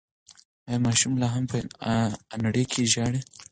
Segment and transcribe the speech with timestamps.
[0.67, 1.57] ایا ماشوم لا هم په
[2.35, 3.21] انړۍ کې ژاړي؟